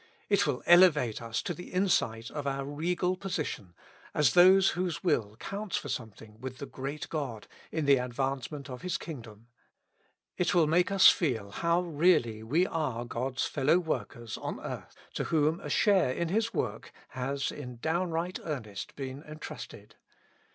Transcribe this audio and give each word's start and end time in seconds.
It 0.29 0.47
will 0.47 0.63
elevate 0.65 1.21
us 1.21 1.43
to 1.43 1.53
the 1.53 1.71
insight 1.71 2.31
of 2.31 2.47
our 2.47 2.65
regal 2.65 3.15
position, 3.15 3.75
as 4.15 4.33
those 4.33 4.69
whose 4.71 5.03
will 5.03 5.35
counts 5.35 5.77
for 5.77 5.89
something 5.89 6.39
with 6.41 6.57
the 6.57 6.65
great 6.65 7.07
God 7.09 7.45
in 7.71 7.85
the 7.85 7.97
advancement 7.97 8.67
of 8.67 8.81
His 8.81 8.97
Kingdom. 8.97 9.45
It 10.39 10.55
will 10.55 10.65
make 10.65 10.89
us 10.91 11.09
feel 11.09 11.51
how 11.51 11.81
really 11.81 12.41
we 12.41 12.65
are 12.65 13.05
God's 13.05 13.45
fellow 13.45 13.77
workers 13.77 14.39
on 14.39 14.59
earth, 14.61 14.95
to 15.13 15.25
whom 15.25 15.59
a 15.59 15.69
share 15.69 16.11
in 16.11 16.29
His 16.29 16.51
work 16.51 16.91
has 17.09 17.51
in 17.51 17.77
down 17.77 18.09
right 18.09 18.39
earnest 18.43 18.95
been 18.95 19.21
entrusted. 19.21 19.97